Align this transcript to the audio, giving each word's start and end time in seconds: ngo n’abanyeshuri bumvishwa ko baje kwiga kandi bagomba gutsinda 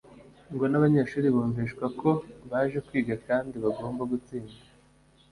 ngo 0.53 0.65
n’abanyeshuri 0.67 1.27
bumvishwa 1.35 1.85
ko 1.99 2.09
baje 2.49 2.79
kwiga 2.87 3.15
kandi 3.27 3.55
bagomba 3.63 4.01
gutsinda 4.11 4.55